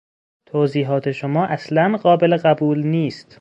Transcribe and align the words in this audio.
توضیحات 0.45 1.11
شما 1.11 1.45
اصلا 1.45 1.97
قابل 2.03 2.37
قبول 2.37 2.83
نیست. 2.83 3.29